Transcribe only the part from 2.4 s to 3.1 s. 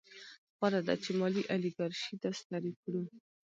تعریف کړو